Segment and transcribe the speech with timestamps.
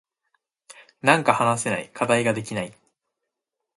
[1.03, 1.91] なんか話せない。
[1.93, 2.73] 課題ができない。